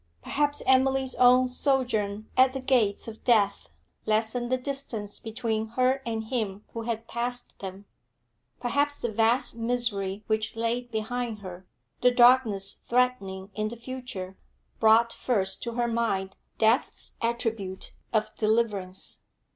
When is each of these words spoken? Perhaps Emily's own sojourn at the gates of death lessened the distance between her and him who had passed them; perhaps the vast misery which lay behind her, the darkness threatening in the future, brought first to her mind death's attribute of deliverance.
Perhaps 0.23 0.63
Emily's 0.65 1.13
own 1.13 1.47
sojourn 1.47 2.25
at 2.35 2.53
the 2.53 2.59
gates 2.59 3.07
of 3.07 3.23
death 3.23 3.69
lessened 4.07 4.51
the 4.51 4.57
distance 4.57 5.19
between 5.19 5.67
her 5.77 6.01
and 6.07 6.23
him 6.23 6.63
who 6.73 6.81
had 6.81 7.07
passed 7.07 7.59
them; 7.59 7.85
perhaps 8.59 8.99
the 9.03 9.11
vast 9.11 9.55
misery 9.57 10.23
which 10.25 10.55
lay 10.55 10.81
behind 10.81 11.41
her, 11.43 11.65
the 12.01 12.09
darkness 12.09 12.81
threatening 12.89 13.51
in 13.53 13.67
the 13.67 13.77
future, 13.77 14.39
brought 14.79 15.13
first 15.13 15.61
to 15.61 15.73
her 15.73 15.87
mind 15.87 16.35
death's 16.57 17.15
attribute 17.21 17.93
of 18.11 18.33
deliverance. 18.33 19.21